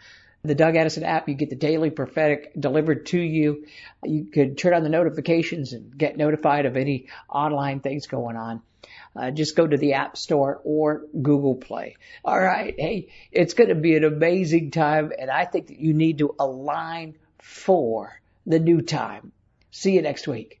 The 0.43 0.55
Doug 0.55 0.75
Addison 0.75 1.03
app, 1.03 1.29
you 1.29 1.35
get 1.35 1.51
the 1.51 1.55
daily 1.55 1.91
prophetic 1.91 2.51
delivered 2.59 3.05
to 3.07 3.19
you. 3.19 3.65
You 4.03 4.25
could 4.25 4.57
turn 4.57 4.73
on 4.73 4.81
the 4.81 4.89
notifications 4.89 5.73
and 5.73 5.95
get 5.95 6.17
notified 6.17 6.65
of 6.65 6.77
any 6.77 7.07
online 7.29 7.79
things 7.79 8.07
going 8.07 8.37
on. 8.37 8.61
Uh, 9.15 9.29
just 9.29 9.55
go 9.55 9.67
to 9.67 9.77
the 9.77 9.93
App 9.93 10.17
Store 10.17 10.59
or 10.63 11.03
Google 11.13 11.55
Play. 11.55 11.95
All 12.25 12.39
right. 12.39 12.73
Hey, 12.77 13.09
it's 13.31 13.53
going 13.53 13.69
to 13.69 13.75
be 13.75 13.95
an 13.95 14.03
amazing 14.03 14.71
time, 14.71 15.11
and 15.17 15.29
I 15.29 15.45
think 15.45 15.67
that 15.67 15.79
you 15.79 15.93
need 15.93 16.19
to 16.19 16.33
align 16.39 17.15
for 17.39 18.19
the 18.47 18.59
new 18.59 18.81
time. 18.81 19.31
See 19.69 19.91
you 19.91 20.01
next 20.01 20.27
week. 20.27 20.60